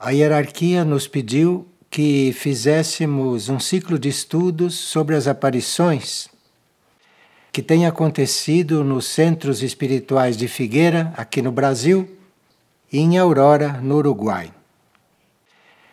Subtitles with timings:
[0.00, 6.28] A hierarquia nos pediu que fizéssemos um ciclo de estudos sobre as aparições
[7.50, 12.16] que têm acontecido nos centros espirituais de Figueira, aqui no Brasil,
[12.92, 14.52] e em Aurora, no Uruguai.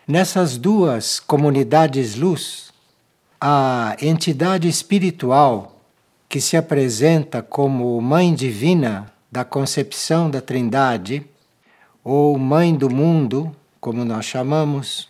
[0.08, 2.72] Nessas duas comunidades luz,
[3.42, 5.82] a entidade espiritual
[6.30, 11.26] que se apresenta como Mãe Divina da Concepção da Trindade,
[12.04, 13.52] ou Mãe do Mundo,
[13.86, 15.08] como nós chamamos,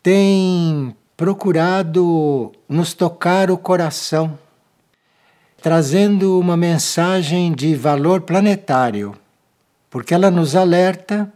[0.00, 4.38] tem procurado nos tocar o coração,
[5.60, 9.16] trazendo uma mensagem de valor planetário,
[9.90, 11.28] porque ela nos alerta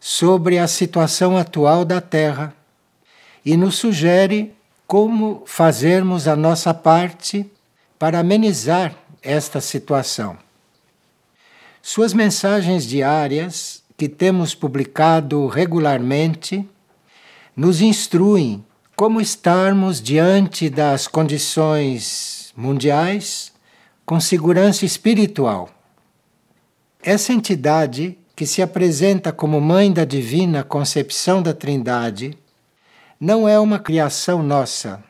[0.00, 2.54] sobre a situação atual da Terra
[3.44, 4.54] e nos sugere
[4.86, 7.44] como fazermos a nossa parte
[7.98, 10.38] para amenizar esta situação.
[11.82, 16.64] Suas mensagens diárias, que temos publicado regularmente,
[17.56, 23.52] nos instruem como estarmos diante das condições mundiais
[24.06, 25.68] com segurança espiritual.
[27.02, 32.38] Essa entidade que se apresenta como Mãe da Divina Concepção da Trindade
[33.20, 35.02] não é uma criação nossa,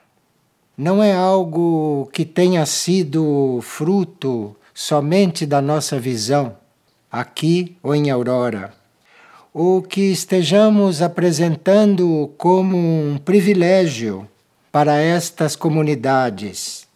[0.74, 6.56] não é algo que tenha sido fruto somente da nossa visão,
[7.12, 8.77] aqui ou em Aurora
[9.52, 14.28] o que estejamos apresentando como um privilégio
[14.70, 16.86] para estas comunidades,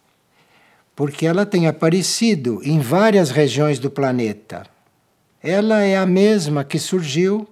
[0.95, 4.65] porque ela tem aparecido em várias regiões do planeta.
[5.43, 7.49] Ela é a mesma que surgiu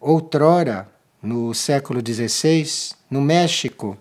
[0.00, 0.88] outrora,
[1.22, 3.98] no século XVI, no México,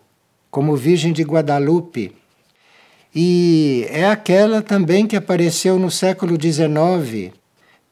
[0.51, 2.15] como Virgem de Guadalupe.
[3.13, 7.33] E é aquela também que apareceu no século XIX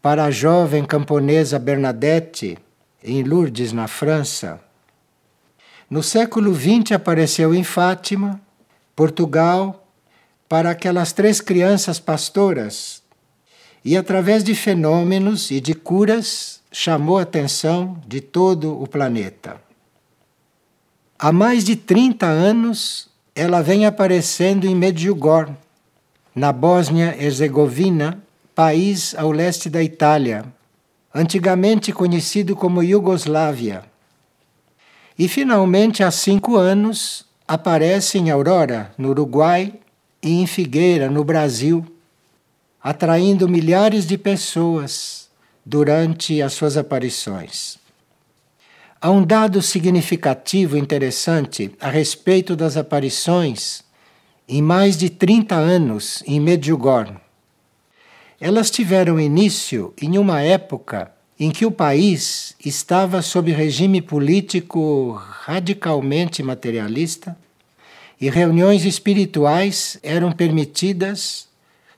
[0.03, 2.57] para a jovem camponesa Bernadette,
[3.01, 4.59] em Lourdes, na França.
[5.89, 8.41] No século XX apareceu em Fátima,
[8.93, 9.87] Portugal,
[10.49, 13.01] para aquelas três crianças pastoras,
[13.83, 19.55] e através de fenômenos e de curas chamou a atenção de todo o planeta.
[21.17, 25.55] Há mais de 30 anos ela vem aparecendo em Medjugorje,
[26.35, 28.22] na Bósnia-Herzegovina,
[28.55, 30.45] país ao leste da Itália,
[31.13, 33.83] antigamente conhecido como Iugoslávia.
[35.17, 39.73] E finalmente, há cinco anos, aparece em Aurora, no Uruguai,
[40.21, 41.85] e em Figueira, no Brasil,
[42.81, 45.29] atraindo milhares de pessoas
[45.65, 47.77] durante as suas aparições.
[49.01, 53.83] Há um dado significativo interessante a respeito das aparições
[54.47, 57.22] em mais de 30 anos em Medjugorje.
[58.45, 61.09] Elas tiveram início em uma época
[61.39, 67.37] em que o país estava sob regime político radicalmente materialista
[68.19, 71.47] e reuniões espirituais eram permitidas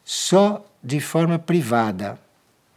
[0.03, 2.19] só de forma privada.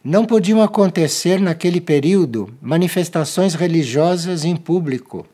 [0.03, 5.27] Não podiam acontecer naquele período manifestações religiosas em público.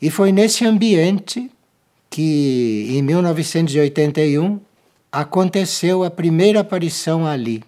[0.00, 1.50] E foi nesse ambiente
[2.08, 4.60] que, em 1981,
[5.10, 7.64] aconteceu a primeira aparição ali.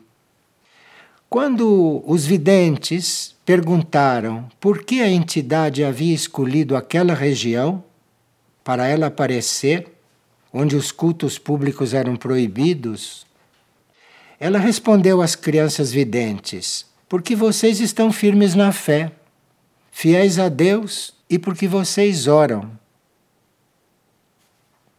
[1.28, 7.82] Quando os videntes perguntaram por que a entidade havia escolhido aquela região
[8.64, 9.86] para ela aparecer,
[10.52, 13.24] onde os cultos públicos eram proibidos,
[14.38, 19.12] ela respondeu às crianças videntes: Porque vocês estão firmes na fé,
[19.92, 22.70] fiéis a Deus e porque vocês oram.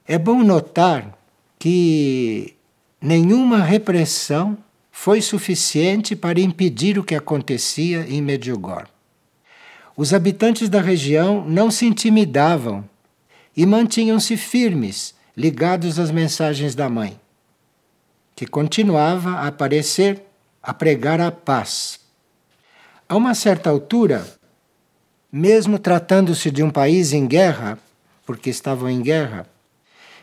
[0.07, 1.17] É bom notar
[1.61, 2.55] que
[2.99, 4.57] nenhuma repressão
[4.91, 8.89] foi suficiente para impedir o que acontecia em Medjugorje.
[9.95, 12.83] Os habitantes da região não se intimidavam
[13.55, 17.19] e mantinham-se firmes, ligados às mensagens da mãe,
[18.35, 20.19] que continuava a aparecer
[20.63, 21.99] a pregar a paz.
[23.07, 24.25] A uma certa altura,
[25.31, 27.77] mesmo tratando-se de um país em guerra,
[28.25, 29.45] porque estavam em guerra,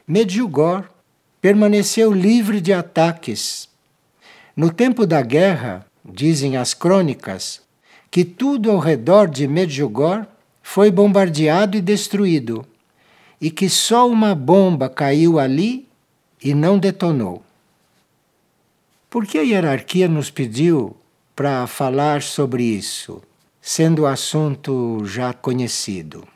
[0.05, 0.98] Medjugorje
[1.41, 3.69] permaneceu livre de ataques.
[4.57, 7.61] No tempo da guerra, dizem as crônicas,
[8.11, 10.27] que tudo ao redor de Medjugorje
[10.63, 12.67] foi bombardeado e destruído,
[13.41, 15.87] e que só uma bomba caiu ali
[16.43, 17.43] e não detonou.
[19.09, 20.97] Por que a hierarquia nos pediu
[21.35, 23.23] para falar sobre isso,
[23.63, 26.27] sendo o assunto já conhecido?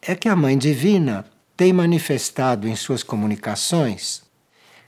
[0.00, 1.26] É que a Mãe Divina
[1.56, 4.22] tem manifestado em suas comunicações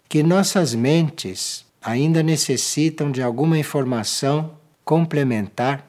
[0.09, 5.89] que nossas mentes ainda necessitam de alguma informação complementar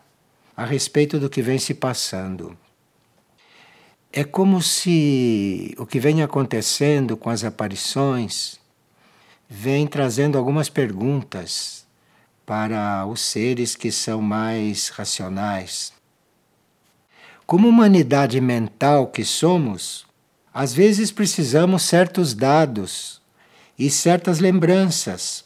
[0.55, 2.57] a respeito do que vem se passando.
[4.11, 8.59] É como se o que vem acontecendo com as aparições
[9.47, 11.85] vem trazendo algumas perguntas
[12.45, 15.93] para os seres que são mais racionais.
[17.45, 20.06] Como humanidade mental que somos,
[20.57, 23.21] às vezes precisamos certos dados
[23.77, 25.45] e certas lembranças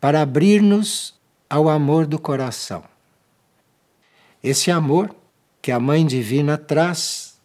[0.00, 1.12] para abrir-nos
[1.50, 2.84] ao amor do coração.
[4.40, 5.12] Esse amor
[5.60, 7.36] que a Mãe Divina traz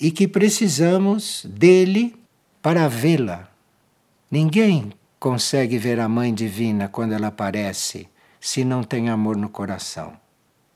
[0.00, 2.16] e que precisamos dele
[2.62, 3.50] para vê-la.
[4.30, 8.08] Ninguém consegue ver a Mãe Divina quando ela aparece
[8.40, 10.18] se não tem amor no coração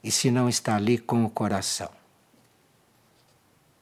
[0.05, 1.89] e se não está ali com o coração.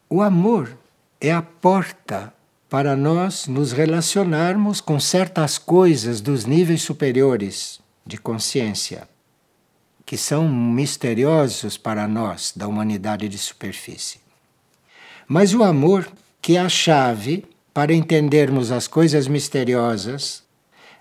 [0.08, 0.77] O amor
[1.20, 2.32] é a porta
[2.68, 9.08] para nós nos relacionarmos com certas coisas dos níveis superiores de consciência,
[10.06, 14.20] que são misteriosos para nós da humanidade de superfície.
[15.26, 16.10] Mas o amor,
[16.40, 17.44] que é a chave
[17.74, 20.44] para entendermos as coisas misteriosas,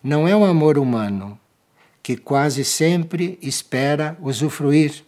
[0.04, 1.40] não é o amor humano,
[2.02, 5.04] que quase sempre espera usufruir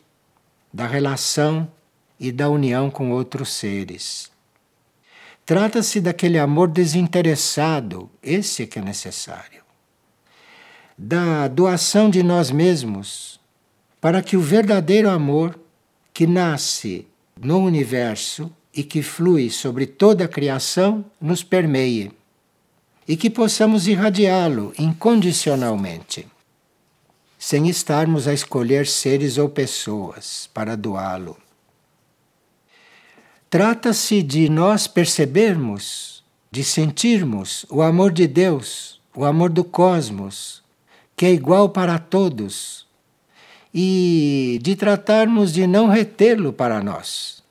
[0.72, 1.70] da relação
[2.20, 4.29] e da união com outros seres.
[5.50, 9.63] Trata-se daquele amor desinteressado, esse que é necessário.
[10.96, 13.40] Da doação de nós mesmos,
[14.00, 15.60] para que o verdadeiro amor
[16.13, 22.12] que nasce no universo e que flui sobre toda a criação nos permeie
[23.07, 26.28] e que possamos irradiá-lo incondicionalmente
[27.40, 31.49] sem estarmos a escolher seres ou pessoas para doá-lo.
[33.50, 40.62] Trata-se de nós percebermos, de sentirmos o amor de Deus, o amor do cosmos,
[41.16, 42.88] que é igual para todos,
[43.74, 47.44] e de tratarmos de não retê-lo para nós.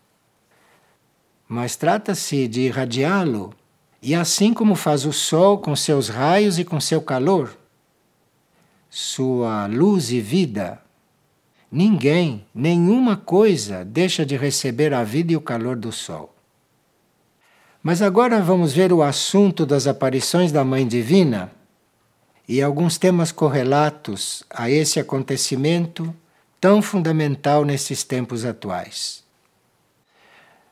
[1.49, 3.53] Mas trata-se de irradiá-lo,
[4.01, 7.59] e assim como faz o sol com seus raios e com seu calor,
[8.89, 10.81] sua luz e vida,
[11.71, 16.35] ninguém, nenhuma coisa deixa de receber a vida e o calor do sol.
[17.83, 21.53] Mas agora vamos ver o assunto das aparições da Mãe Divina
[22.49, 26.15] e alguns temas correlatos a esse acontecimento
[26.61, 29.23] tão fundamental nesses tempos atuais.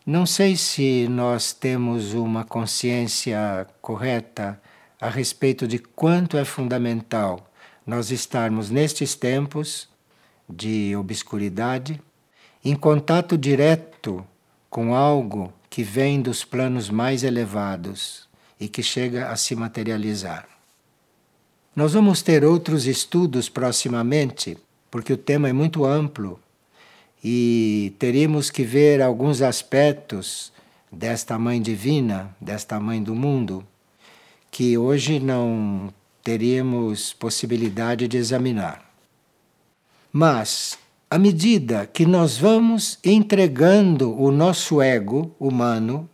[0.04, 4.60] Não sei se nós temos uma consciência correta
[5.00, 7.50] a respeito de quanto é fundamental
[7.87, 9.88] nós estarmos nestes tempos
[10.48, 12.00] de obscuridade
[12.64, 14.26] em contato direto
[14.69, 18.28] com algo que vem dos planos mais elevados
[18.58, 20.48] e que chega a se materializar.
[21.75, 24.56] Nós vamos ter outros estudos proximamente,
[24.90, 26.40] porque o tema é muito amplo
[27.22, 30.52] e teríamos que ver alguns aspectos
[30.90, 33.66] desta Mãe Divina, desta Mãe do Mundo,
[34.50, 35.92] que hoje não
[36.22, 38.86] teríamos possibilidade de examinar.
[40.18, 40.78] Mas,
[41.10, 46.08] à medida que nós vamos entregando o nosso ego humano,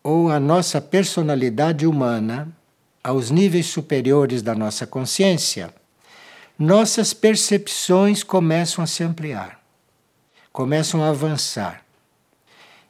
[0.00, 2.56] ou a nossa personalidade humana,
[3.02, 5.74] aos níveis superiores da nossa consciência,
[6.56, 9.60] nossas percepções começam a se ampliar,
[10.52, 11.84] começam a avançar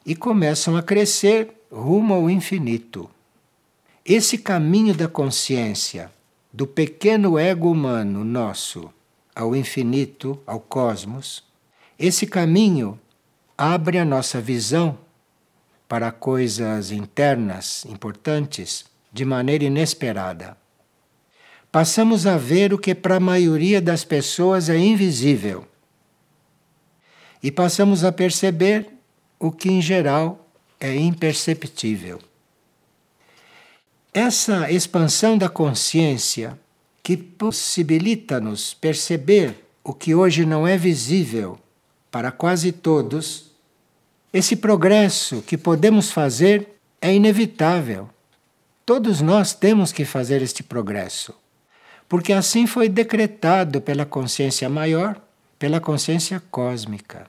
[0.05, 3.09] e começam a crescer rumo ao infinito.
[4.05, 6.11] Esse caminho da consciência,
[6.53, 8.93] do pequeno ego humano nosso
[9.39, 11.45] ao infinito, ao cosmos,
[11.97, 12.99] esse caminho
[13.57, 14.97] abre a nossa visão
[15.87, 20.57] para coisas internas importantes de maneira inesperada.
[21.71, 25.65] Passamos a ver o que para a maioria das pessoas é invisível.
[27.41, 28.89] E passamos a perceber
[29.39, 30.49] o que em geral
[30.81, 32.19] é imperceptível.
[34.13, 36.59] Essa expansão da consciência
[37.03, 41.57] que possibilita-nos perceber o que hoje não é visível
[42.11, 43.51] para quase todos,
[44.31, 48.09] esse progresso que podemos fazer é inevitável.
[48.85, 51.33] Todos nós temos que fazer este progresso,
[52.07, 55.21] porque assim foi decretado pela consciência maior,
[55.57, 57.27] pela consciência cósmica.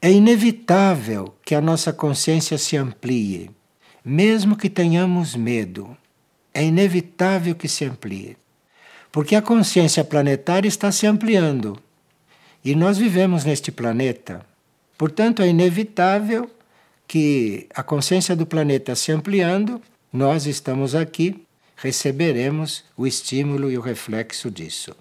[0.00, 3.50] É inevitável que a nossa consciência se amplie
[4.08, 5.96] mesmo que tenhamos medo,
[6.56, 8.34] é inevitável que se amplie.
[9.12, 11.78] Porque a consciência planetária está se ampliando.
[12.64, 14.40] E nós vivemos neste planeta.
[14.96, 16.50] Portanto, é inevitável
[17.06, 21.44] que a consciência do planeta se ampliando, nós estamos aqui,
[21.76, 24.96] receberemos o estímulo e o reflexo disso.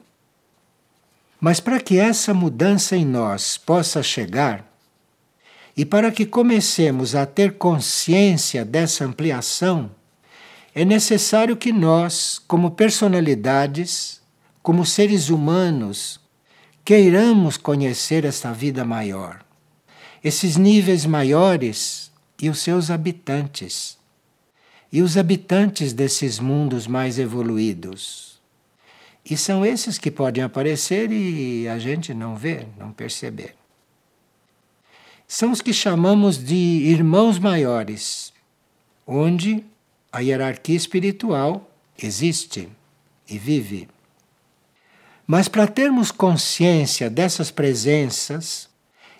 [1.39, 4.69] Mas para que essa mudança em nós possa chegar,
[5.77, 9.89] e para que comecemos a ter consciência dessa ampliação,
[10.75, 14.21] é necessário que nós, como personalidades,
[14.61, 16.19] como seres humanos,
[16.83, 19.43] queiramos conhecer essa vida maior,
[20.23, 23.97] esses níveis maiores e os seus habitantes,
[24.91, 28.39] e os habitantes desses mundos mais evoluídos.
[29.27, 33.55] E são esses que podem aparecer e a gente não vê, não perceber
[35.27, 38.31] são os que chamamos de irmãos maiores,
[39.07, 39.65] onde
[40.15, 41.69] a hierarquia espiritual
[42.01, 42.69] existe
[43.27, 43.89] e vive.
[45.27, 48.69] Mas para termos consciência dessas presenças,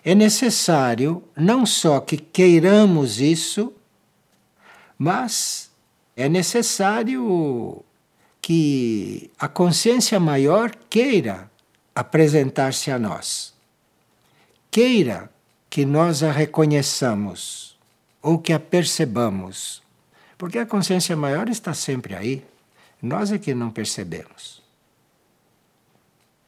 [0.06, 3.74] é necessário não só que queiramos isso,
[4.98, 5.70] mas
[6.16, 7.84] é necessário
[8.42, 11.52] que a consciência maior queira
[11.94, 13.54] apresentar-se a nós.
[14.72, 15.30] Queira
[15.70, 17.78] que nós a reconheçamos
[18.22, 19.84] ou que a percebamos.
[20.38, 22.44] Porque a consciência maior está sempre aí,
[23.02, 24.62] nós é que não percebemos.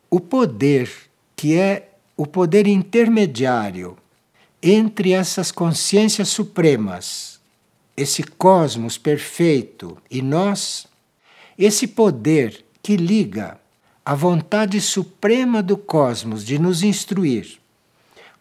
[0.09, 0.89] O poder,
[1.35, 3.97] que é o poder intermediário
[4.61, 7.39] entre essas consciências supremas,
[7.95, 10.87] esse cosmos perfeito e nós,
[11.57, 13.59] esse poder que liga
[14.05, 17.59] a vontade suprema do cosmos de nos instruir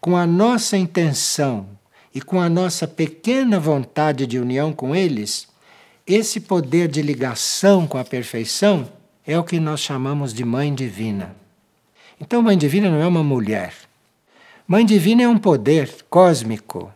[0.00, 1.68] com a nossa intenção
[2.16, 5.46] e com a nossa pequena vontade de união com eles,
[6.06, 8.90] esse poder de ligação com a perfeição
[9.26, 11.36] é o que nós chamamos de Mãe Divina.
[12.18, 13.74] Então, Mãe Divina não é uma mulher.
[14.66, 16.90] Mãe Divina é um poder cósmico.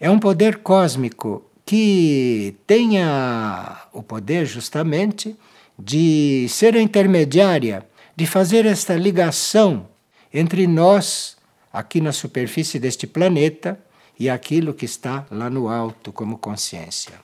[0.00, 5.36] É um poder cósmico que tenha o poder justamente
[5.78, 9.86] de ser a intermediária, de fazer esta ligação
[10.32, 11.36] entre nós
[11.70, 13.78] aqui na superfície deste planeta
[14.18, 17.14] e aquilo que está lá no alto como consciência.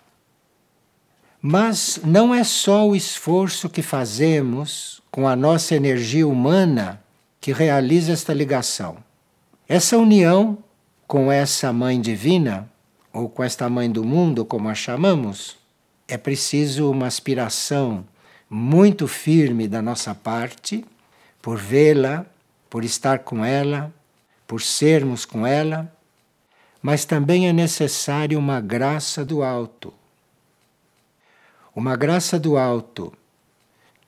[1.41, 7.03] Mas não é só o esforço que fazemos com a nossa energia humana
[7.41, 8.99] que realiza esta ligação.
[9.67, 10.59] Essa união
[11.07, 12.71] com essa Mãe Divina,
[13.13, 15.57] ou com esta Mãe do Mundo, como a chamamos,
[16.07, 18.05] é preciso uma aspiração
[18.49, 20.85] muito firme da nossa parte
[21.41, 22.27] por vê-la,
[22.69, 23.93] por estar com ela,
[24.47, 25.91] por sermos com ela,
[26.83, 29.93] mas também é necessário uma graça do alto.
[31.75, 33.13] Uma graça do alto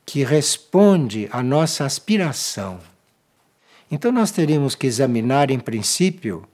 [0.05, 2.81] que responde à nossa aspiração.
[3.91, 6.49] Então nós teríamos que examinar, em princípio,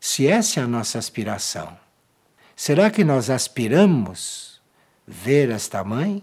[0.00, 1.76] se essa é a nossa aspiração.
[2.54, 4.60] Será que nós aspiramos
[5.06, 6.22] ver esta mãe?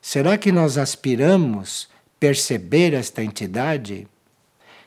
[0.00, 4.08] Será que nós aspiramos perceber esta entidade?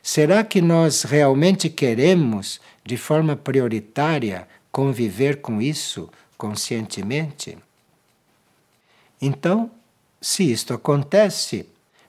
[0.02, 7.58] Será que nós realmente queremos, de forma prioritária, conviver com isso conscientemente?
[9.20, 9.70] Então,
[10.20, 11.66] se isto acontece,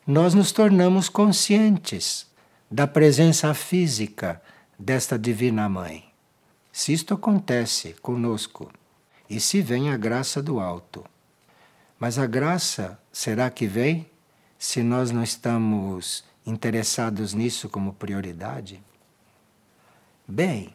[0.07, 2.25] nós nos tornamos conscientes
[2.69, 4.41] da presença física
[4.79, 6.05] desta Divina Mãe.
[6.71, 8.71] Se isto acontece conosco
[9.29, 11.05] e se vem a graça do alto.
[11.99, 14.09] Mas a graça será que vem
[14.57, 18.81] se nós não estamos interessados nisso como prioridade?
[20.27, 20.73] Bem,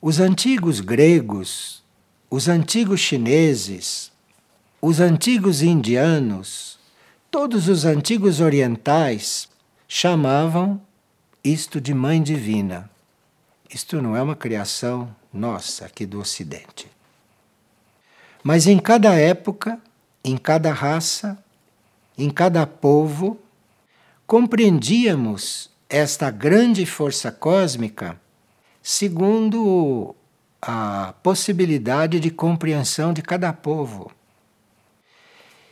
[0.00, 1.82] os antigos gregos,
[2.30, 4.12] os antigos chineses,
[4.80, 6.78] os antigos indianos,
[7.30, 9.48] todos os antigos orientais
[9.88, 10.80] chamavam
[11.42, 12.90] isto de Mãe Divina.
[13.70, 16.88] Isto não é uma criação nossa aqui do Ocidente.
[18.42, 19.80] Mas em cada época,
[20.24, 21.38] em cada raça,
[22.16, 23.38] em cada povo,
[24.28, 28.20] compreendíamos esta grande força cósmica
[28.82, 30.14] segundo
[30.60, 34.12] a possibilidade de compreensão de cada povo.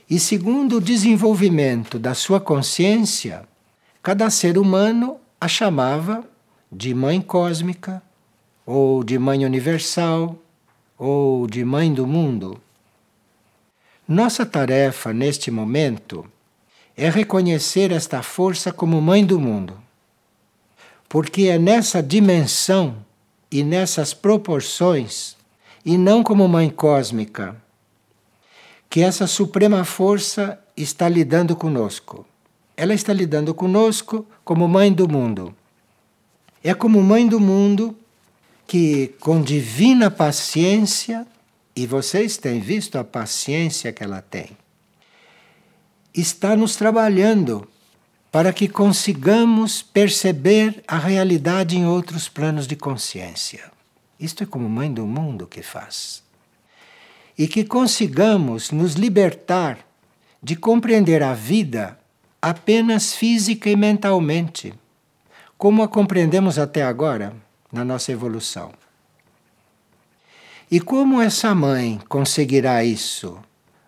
[0.09, 3.47] E segundo o desenvolvimento da sua consciência,
[4.03, 6.25] cada ser humano a chamava
[6.73, 8.03] de mãe cósmica,
[8.65, 10.35] ou de mãe universal,
[10.97, 12.59] ou de mãe do mundo.
[14.09, 16.27] Nossa tarefa neste momento
[16.97, 19.76] é reconhecer esta força como mãe do mundo.
[21.09, 22.97] Porque é nessa dimensão
[23.50, 25.37] e nessas proporções,
[25.85, 27.55] e não como mãe cósmica,
[28.88, 32.25] que essa suprema força está lidando conosco.
[32.76, 35.55] Ela está lidando conosco como mãe do mundo.
[36.65, 37.97] É como mãe do mundo
[38.67, 41.26] que, com divina paciência,
[41.75, 44.57] e vocês têm visto a paciência que ela tem
[46.20, 47.68] está nos trabalhando
[48.32, 53.70] para que consigamos perceber a realidade em outros planos de consciência.
[54.18, 56.23] Isto é como Mãe do Mundo que faz.
[57.38, 59.78] E que consigamos nos libertar
[60.42, 61.99] de compreender a vida
[62.40, 64.75] apenas física e mentalmente,
[65.58, 67.35] como a compreendemos até agora
[67.73, 68.73] na nossa evolução.
[70.70, 73.38] E como essa mãe conseguirá isso?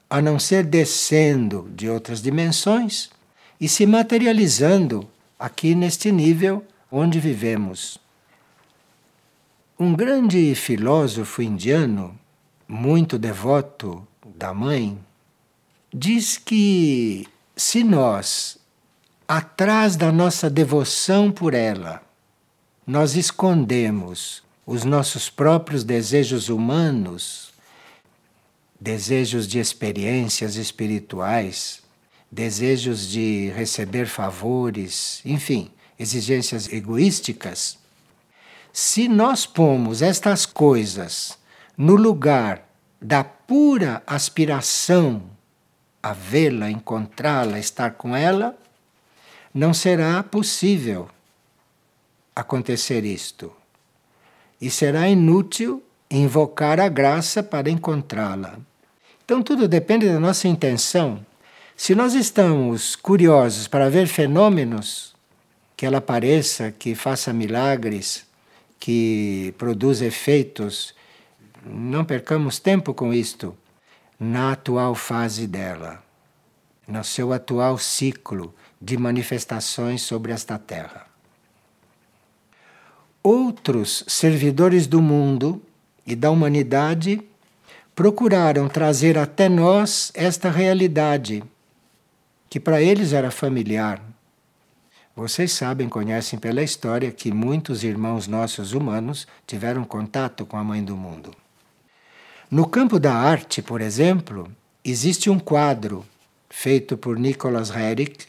[0.08, 3.10] A não ser descendo de outras dimensões
[3.60, 7.98] e se materializando aqui neste nível onde vivemos.
[9.78, 12.18] Um grande filósofo indiano,
[12.66, 14.98] muito devoto da mãe,
[15.92, 18.58] diz que se nós,
[19.26, 22.02] atrás da nossa devoção por ela,
[22.86, 27.52] nós escondemos os nossos próprios desejos humanos,
[28.80, 31.82] desejos de experiências espirituais,
[32.30, 37.78] desejos de receber favores, enfim, exigências egoísticas.
[38.72, 41.38] Se nós pomos estas coisas
[41.76, 42.68] no lugar
[43.00, 45.22] da pura aspiração
[46.02, 48.56] a vê-la, encontrá-la, estar com ela,
[49.52, 51.08] não será possível
[52.34, 53.52] acontecer isto
[54.60, 58.58] e será inútil invocar a graça para encontrá-la.
[59.28, 61.20] Então tudo depende da nossa intenção.
[61.76, 65.14] Se nós estamos curiosos para ver fenômenos,
[65.76, 68.26] que ela apareça, que faça milagres,
[68.80, 70.94] que produza efeitos,
[71.62, 73.54] não percamos tempo com isto
[74.18, 76.02] na atual fase dela,
[76.86, 81.06] no seu atual ciclo de manifestações sobre esta terra
[83.22, 85.60] outros servidores do mundo
[86.06, 87.20] e da humanidade
[87.98, 91.42] procuraram trazer até nós esta realidade,
[92.48, 94.00] que para eles era familiar.
[95.16, 100.80] Vocês sabem, conhecem pela história que muitos irmãos nossos humanos tiveram contato com a Mãe
[100.84, 101.32] do Mundo.
[102.48, 104.48] No campo da arte, por exemplo,
[104.84, 106.06] existe um quadro
[106.48, 108.26] feito por Nicholas Herrick,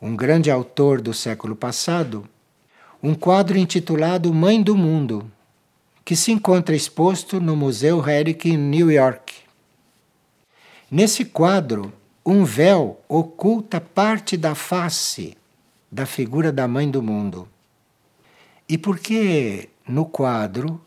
[0.00, 2.24] um grande autor do século passado,
[3.02, 5.28] um quadro intitulado Mãe do Mundo,
[6.06, 9.34] que se encontra exposto no Museu Herrick em New York.
[10.88, 11.92] Nesse quadro,
[12.24, 15.36] um véu oculta parte da face
[15.90, 17.48] da figura da Mãe do Mundo.
[18.68, 20.80] E por que no quadro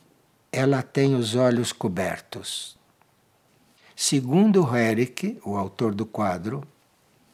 [0.54, 2.78] ela tem os olhos cobertos?
[3.94, 6.64] Segundo Herrick, o autor do quadro,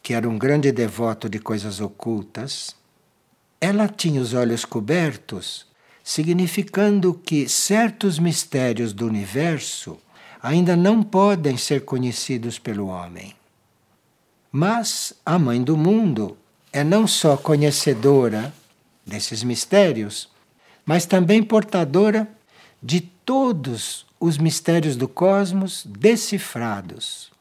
[0.01, 2.75] que era um grande devoto de coisas ocultas,
[3.61, 5.67] ela tinha os olhos cobertos,
[6.05, 9.97] significando que certos mistérios do universo
[10.39, 13.35] ainda não podem ser conhecidos pelo homem.
[14.51, 16.37] Mas a mãe do mundo
[16.71, 18.53] é não só conhecedora
[19.03, 20.29] desses mistérios,
[20.85, 22.29] mas também portadora
[22.83, 27.31] de todos os mistérios do cosmos decifrados.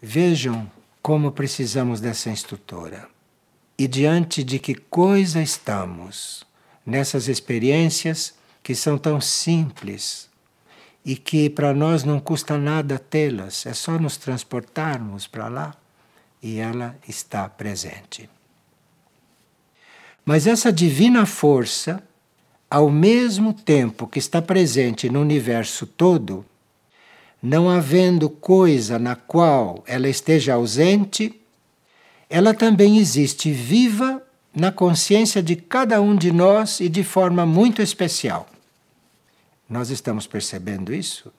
[0.00, 0.68] Vejam
[1.02, 3.06] como precisamos dessa instrutora
[3.76, 6.50] e diante de que coisa estamos
[6.84, 10.30] nessas experiências que são tão simples
[11.04, 15.74] e que para nós não custa nada tê-las, é só nos transportarmos para lá
[16.42, 18.28] e ela está presente.
[20.24, 22.02] Mas essa divina força,
[22.70, 26.44] ao mesmo tempo que está presente no universo todo,
[27.42, 31.40] não havendo coisa na qual ela esteja ausente,
[32.30, 34.22] ela também existe viva
[34.54, 38.48] na consciência de cada um de nós e de forma muito especial.
[39.68, 41.32] Nós estamos percebendo isso?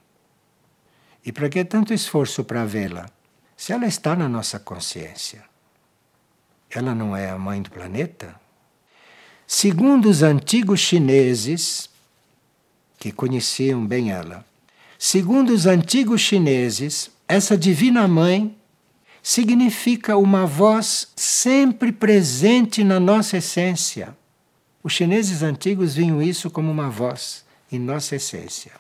[1.26, 3.10] E para que tanto esforço para vê-la?
[3.56, 5.44] Se ela está na nossa consciência,
[6.70, 8.36] ela não é a mãe do planeta?
[9.46, 11.90] Segundo os antigos chineses,
[12.98, 14.44] que conheciam bem ela,
[14.98, 18.58] segundo os antigos chineses, essa divina mãe
[19.24, 24.16] significa uma voz sempre presente na nossa essência.
[24.84, 28.74] Os chineses antigos viam isso como uma voz em nossa essência.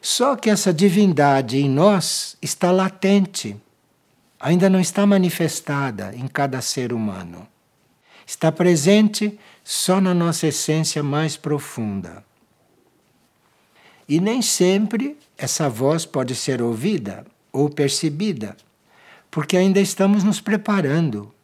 [0.00, 3.54] Só que essa divindade em nós está latente,
[4.40, 7.46] ainda não está manifestada em cada ser humano.
[8.26, 12.24] Está presente só na nossa essência mais profunda.
[14.08, 18.56] E nem sempre essa voz pode ser ouvida ou percebida
[19.34, 21.34] porque ainda estamos nos preparando,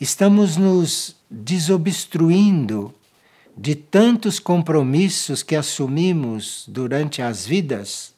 [0.00, 2.92] estamos nos desobstruindo
[3.56, 8.12] de tantos compromissos que assumimos durante as vidas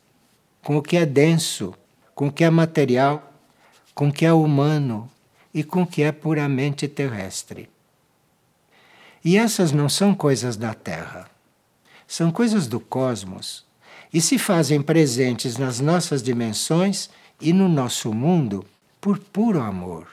[0.63, 1.75] com o que é denso,
[2.15, 3.31] com o que é material,
[3.95, 5.11] com o que é humano,
[5.53, 7.69] e com o que é puramente terrestre.
[9.23, 11.31] E essas não são coisas da Terra,
[12.09, 13.63] são coisas do cosmos
[14.11, 18.65] e se fazem presentes nas nossas dimensões e no nosso mundo
[19.01, 20.09] por puro amor.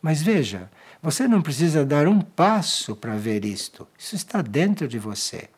[0.00, 0.70] Mas veja,
[1.02, 5.48] você não precisa dar um passo para ver isto, isso está dentro de você.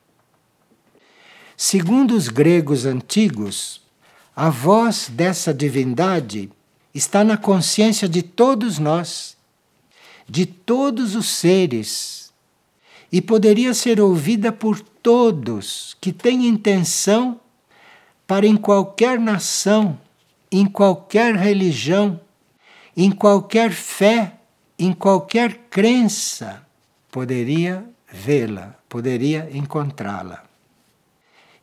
[1.56, 3.80] Segundo os gregos antigos,
[4.34, 6.50] a voz dessa divindade
[6.92, 9.36] está na consciência de todos nós,
[10.28, 12.32] de todos os seres,
[13.12, 17.40] e poderia ser ouvida por todos que têm intenção
[18.26, 19.98] para em qualquer nação,
[20.56, 22.20] em qualquer religião,
[22.96, 24.34] em qualquer fé,
[24.78, 26.64] em qualquer crença,
[27.10, 30.44] poderia vê-la, poderia encontrá-la.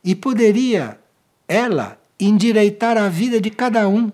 [0.04, 1.00] E poderia
[1.48, 4.12] ela endireitar a vida de cada um,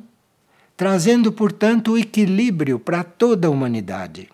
[0.76, 4.28] trazendo, portanto, o equilíbrio para toda a humanidade.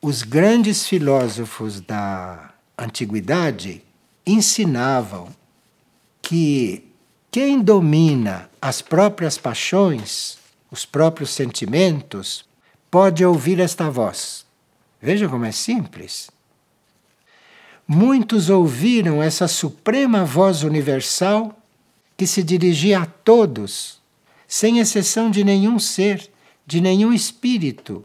[0.00, 3.82] Os grandes filósofos da antiguidade
[4.24, 5.28] ensinavam
[6.22, 6.91] que
[7.32, 10.36] quem domina as próprias paixões,
[10.70, 12.44] os próprios sentimentos,
[12.90, 14.44] pode ouvir esta voz.
[15.00, 16.30] Veja como é simples.
[17.88, 21.58] Muitos ouviram essa suprema voz universal
[22.18, 23.98] que se dirigia a todos,
[24.46, 26.30] sem exceção de nenhum ser,
[26.66, 28.04] de nenhum espírito,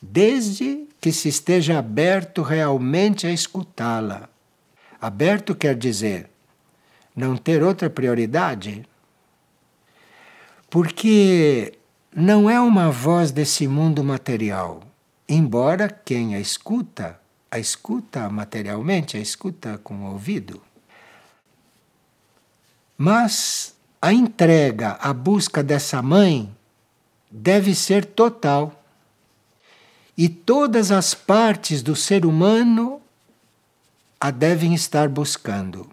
[0.00, 4.28] desde que se esteja aberto realmente a escutá-la.
[5.00, 6.30] Aberto quer dizer
[7.20, 8.84] não ter outra prioridade.
[10.68, 11.74] Porque
[12.14, 14.82] não é uma voz desse mundo material,
[15.28, 20.60] embora quem a escuta, a escuta materialmente, a escuta com o ouvido.
[22.96, 26.54] Mas a entrega, a busca dessa mãe
[27.30, 28.82] deve ser total.
[30.16, 33.00] E todas as partes do ser humano
[34.20, 35.88] a devem estar buscando.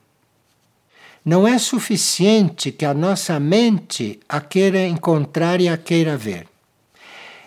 [1.28, 6.48] Não é suficiente que a nossa mente a queira encontrar e a queira ver.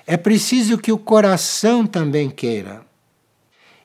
[0.06, 2.82] É preciso que o coração também queira.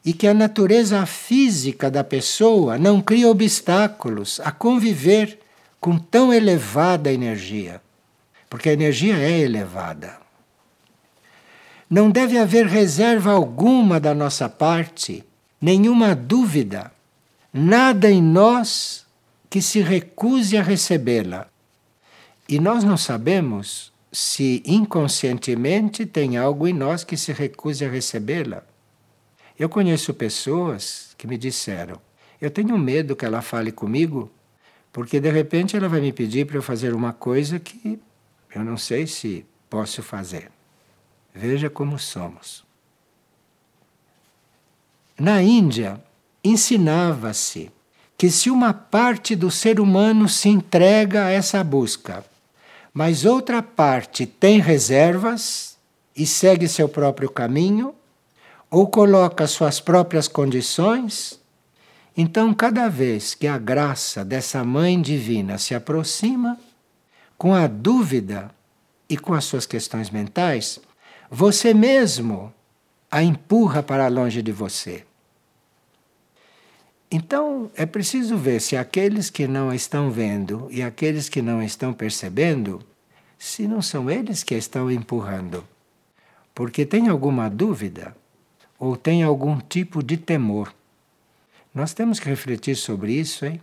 [0.03, 5.39] E que a natureza física da pessoa não crie obstáculos a conviver
[5.79, 7.81] com tão elevada energia,
[8.49, 10.17] porque a energia é elevada.
[11.89, 15.23] Não deve haver reserva alguma da nossa parte,
[15.61, 16.91] nenhuma dúvida,
[17.53, 19.04] nada em nós
[19.49, 21.47] que se recuse a recebê-la.
[22.47, 28.63] E nós não sabemos se inconscientemente tem algo em nós que se recuse a recebê-la.
[29.57, 31.99] Eu conheço pessoas que me disseram:
[32.39, 34.31] eu tenho medo que ela fale comigo
[34.91, 37.99] porque de repente ela vai me pedir para eu fazer uma coisa que
[38.53, 40.49] eu não sei se posso fazer.
[41.33, 42.63] Veja como somos.
[45.19, 46.01] Na Índia,
[46.41, 47.71] ensinava-se
[48.17, 52.23] que se uma parte do ser humano se entrega a essa busca,
[52.93, 55.77] mas outra parte tem reservas
[56.15, 57.93] e segue seu próprio caminho,
[58.71, 61.39] ou coloca suas próprias condições,
[62.17, 66.57] então, cada vez que a graça dessa Mãe Divina se aproxima,
[67.37, 68.49] com a dúvida
[69.09, 70.79] e com as suas questões mentais,
[71.29, 72.53] você mesmo
[73.11, 75.05] a empurra para longe de você.
[77.09, 81.93] Então, é preciso ver se aqueles que não estão vendo e aqueles que não estão
[81.93, 82.81] percebendo,
[83.37, 85.63] se não são eles que estão empurrando.
[86.53, 88.15] Porque tem alguma dúvida
[88.79, 90.73] ou tem algum tipo de temor.
[91.73, 93.61] Nós temos que refletir sobre isso, hein?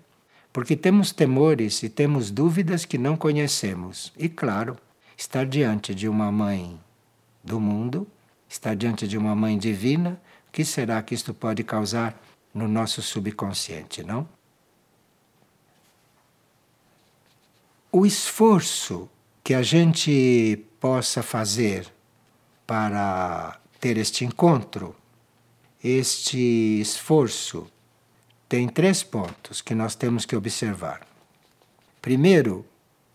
[0.53, 4.13] Porque temos temores e temos dúvidas que não conhecemos.
[4.19, 4.77] E, claro,
[5.17, 6.79] estar diante de uma mãe
[7.43, 8.07] do mundo,
[8.49, 12.15] estar diante de uma mãe divina, o que será que isto pode causar
[12.55, 14.29] no nosso subconsciente, não?
[17.91, 19.09] O esforço
[19.45, 21.93] que a gente possa fazer
[22.67, 24.97] para ter este encontro,
[25.83, 27.67] este esforço
[28.49, 31.07] tem três pontos que nós temos que observar.
[32.01, 32.65] Primeiro,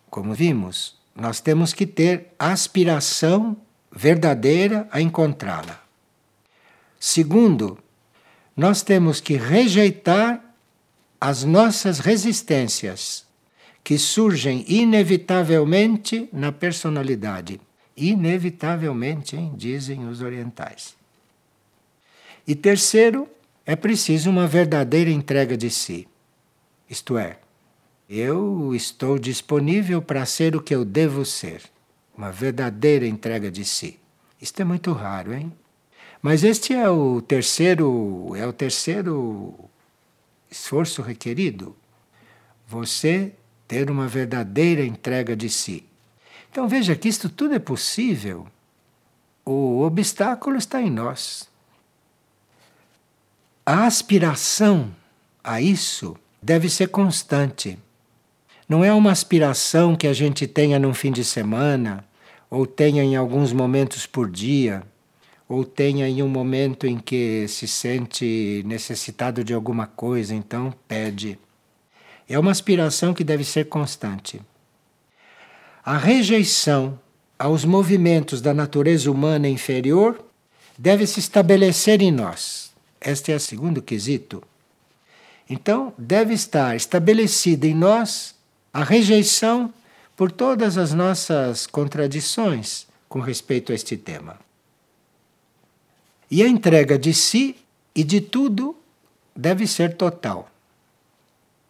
[0.10, 3.58] como vimos, nós temos que ter aspiração
[3.92, 5.82] verdadeira a encontrá-la.
[7.00, 7.78] Segundo,
[8.58, 10.44] nós temos que rejeitar
[11.22, 13.24] as nossas resistências,
[13.84, 17.62] que surgem inevitavelmente na personalidade.
[17.96, 19.54] Inevitavelmente, hein?
[19.56, 20.96] dizem os orientais.
[22.48, 23.30] E terceiro,
[23.66, 26.08] é preciso uma verdadeira entrega de si.
[26.90, 27.38] Isto é,
[28.10, 31.62] eu estou disponível para ser o que eu devo ser.
[32.18, 34.00] Uma verdadeira entrega de si.
[34.42, 35.54] Isto é muito raro, hein?
[36.22, 39.54] Mas este é o terceiro, é o terceiro
[40.50, 41.76] esforço requerido.
[42.68, 43.34] Você
[43.68, 45.84] ter uma verdadeira entrega de si.
[46.50, 48.48] Então veja que isto tudo é possível.
[49.46, 51.48] O obstáculo está em nós.
[53.66, 54.94] A aspiração
[55.44, 57.78] a isso deve ser constante.
[58.68, 62.04] Não é uma aspiração que a gente tenha num fim de semana,
[62.50, 64.84] ou tenha em alguns momentos por dia,
[65.48, 71.40] ou tenha em um momento em que se sente necessitado de alguma coisa, então pede.
[72.28, 74.42] É uma aspiração que deve ser constante.
[75.84, 77.00] A rejeição
[77.40, 80.22] aos movimentos da natureza humana inferior
[80.78, 82.74] deve se estabelecer em nós.
[83.00, 84.44] Este é o segundo quesito.
[85.50, 88.36] Então, deve estar estabelecida em nós
[88.74, 89.74] a rejeição
[90.16, 94.47] por todas as nossas contradições com respeito a este tema.
[96.30, 97.56] E a entrega de si
[97.96, 98.76] e de tudo
[99.36, 100.50] deve ser total.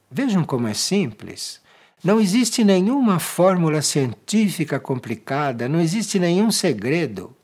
[0.10, 1.62] Vejam como é simples.
[2.04, 7.36] Não existe nenhuma fórmula científica complicada, não existe nenhum segredo.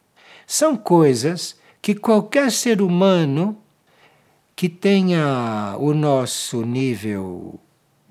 [0.47, 3.57] São coisas que qualquer ser humano
[4.55, 7.59] que tenha o nosso nível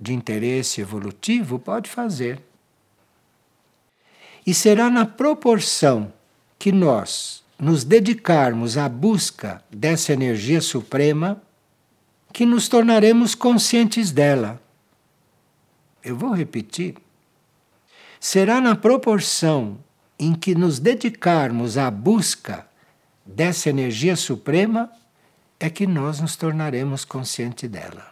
[0.01, 2.41] de interesse evolutivo pode fazer.
[4.45, 6.13] E será na proporção
[6.59, 11.41] que nós nos dedicarmos à busca dessa energia suprema
[12.33, 14.61] que nos tornaremos conscientes dela.
[16.03, 16.97] Eu vou repetir.
[18.19, 19.79] Será na proporção
[20.19, 22.67] em que nos dedicarmos à busca
[23.25, 24.91] dessa energia suprema
[25.61, 28.09] é que nós nos tornaremos conscientes dela.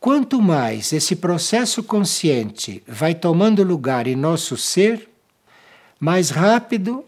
[0.00, 5.06] Quanto mais esse processo consciente vai tomando lugar em nosso ser,
[6.00, 7.04] mais rápido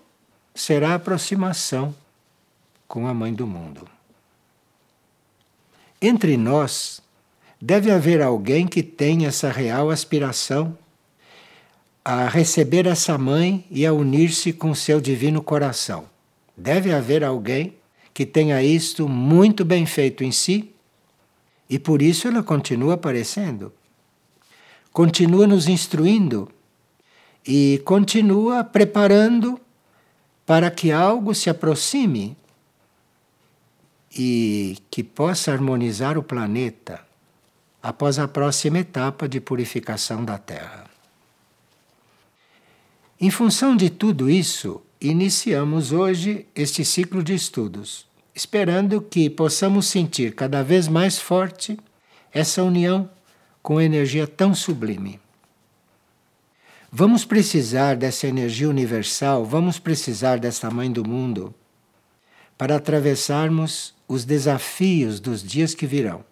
[0.55, 1.95] será a aproximação
[2.87, 3.89] com a Mãe do Mundo.
[6.01, 7.01] Entre nós,
[7.61, 10.77] deve haver alguém que tenha essa real aspiração
[12.05, 16.07] a receber essa mãe e a unir-se com seu divino coração.
[16.57, 17.75] Deve haver alguém
[18.13, 20.73] que tenha isto muito bem feito em si
[21.71, 23.73] e por isso ela continua aparecendo.
[24.93, 26.51] Continua nos instruindo
[27.47, 29.59] e continua preparando
[30.53, 32.37] para que algo se aproxime
[34.15, 37.01] e que possa harmonizar o planeta
[37.83, 40.85] após a próxima etapa de purificação da Terra.
[43.19, 50.35] Em função de tudo isso, iniciamos hoje este ciclo de estudos, esperando que possamos sentir
[50.35, 51.79] cada vez mais forte
[52.31, 53.09] essa união
[53.63, 55.19] com energia tão sublime.
[56.95, 61.55] Vamos precisar dessa energia universal, vamos precisar dessa mãe do mundo
[62.59, 66.23] para atravessarmos os desafios dos dias que virão,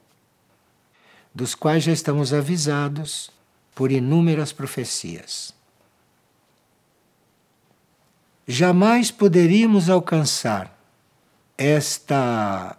[1.34, 3.30] dos quais já estamos avisados
[3.74, 5.54] por inúmeras profecias.
[8.46, 10.78] Jamais poderíamos alcançar
[11.56, 12.76] esta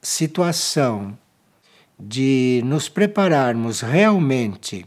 [0.00, 1.18] situação
[1.98, 4.86] de nos prepararmos realmente,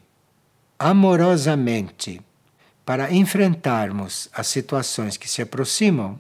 [0.82, 2.20] amorosamente,
[2.84, 6.20] para enfrentarmos as situações que se aproximam,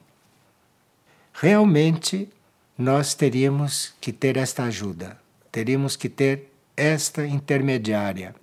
[1.33, 2.29] realmente
[2.77, 5.19] nós teríamos que ter esta ajuda,
[5.51, 8.35] teríamos que ter esta intermediária,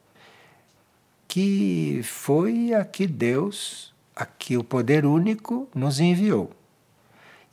[1.29, 6.51] que foi a que Deus a que o poder único nos enviou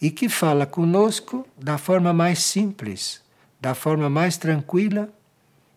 [0.02, 3.22] e que fala conosco da forma mais simples,
[3.62, 5.08] da forma mais tranquila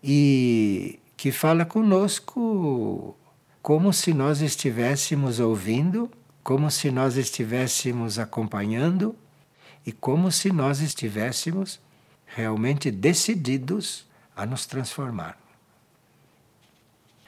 [0.02, 3.16] e que fala conosco
[3.60, 6.08] como se nós estivéssemos ouvindo,
[6.44, 9.16] como se nós estivéssemos acompanhando
[9.84, 11.80] e como se nós estivéssemos
[12.24, 15.36] realmente decididos a nos transformar.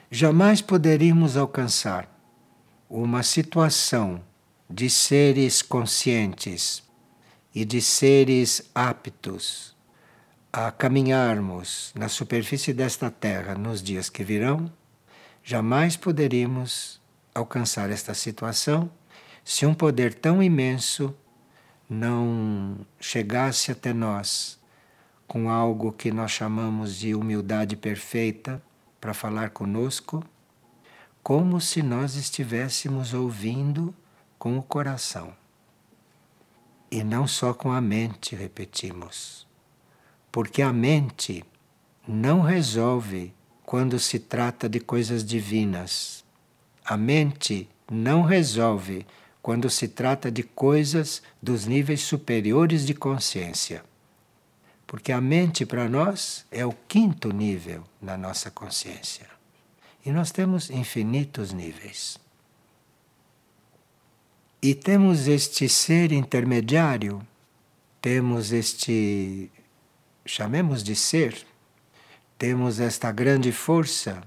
[0.09, 2.07] Jamais poderíamos alcançar
[2.89, 4.23] uma situação
[4.69, 6.81] de seres conscientes
[7.53, 9.70] e de seres aptos
[10.53, 14.69] a caminharmos na superfície desta terra nos dias que virão,
[15.41, 17.01] jamais poderíamos
[17.33, 18.91] alcançar esta situação
[19.45, 21.15] se um poder tão imenso
[21.89, 24.59] não chegasse até nós
[25.25, 28.61] com algo que nós chamamos de humildade perfeita
[28.99, 30.21] para falar conosco
[31.23, 33.95] como se nós estivéssemos ouvindo
[34.37, 35.33] com o coração.
[36.89, 39.50] E não só com a mente, repetimos.
[40.31, 41.43] Porque a mente
[42.07, 46.23] não resolve quando se trata de coisas divinas.
[46.83, 49.05] A mente não resolve
[49.41, 53.83] quando se trata de coisas dos níveis superiores de consciência.
[54.85, 59.25] Porque a mente para nós é o quinto nível na nossa consciência.
[60.05, 62.17] E nós temos infinitos níveis.
[64.61, 67.25] E temos este ser intermediário,
[67.99, 69.49] temos este,
[70.31, 71.45] chamemos de ser,
[72.37, 74.23] temos esta grande força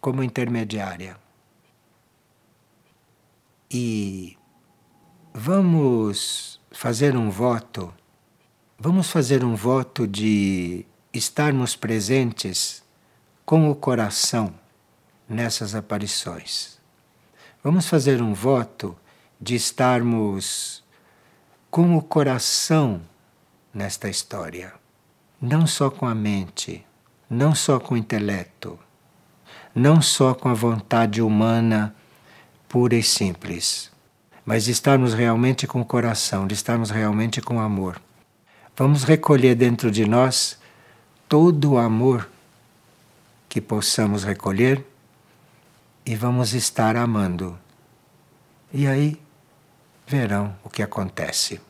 [0.00, 1.16] como intermediária.
[3.70, 4.36] E
[5.32, 7.94] vamos fazer um voto,
[8.76, 12.82] vamos fazer um voto de estarmos presentes
[13.44, 14.52] com o coração
[15.28, 16.76] nessas aparições.
[17.62, 18.96] Vamos fazer um voto
[19.40, 20.82] de estarmos
[21.70, 23.00] com o coração
[23.72, 24.74] nesta história,
[25.40, 26.86] não só com a mente
[27.28, 28.78] não só com o intelecto,
[29.74, 31.94] não só com a vontade humana
[32.68, 33.90] pura e simples,
[34.44, 38.00] mas estarmos realmente com o coração, de estarmos realmente com amor.
[38.76, 40.58] Vamos recolher dentro de nós
[41.28, 42.28] todo o amor
[43.48, 44.84] que possamos recolher
[46.04, 47.58] e vamos estar amando.
[48.72, 49.20] E aí
[50.06, 51.60] verão o que acontece.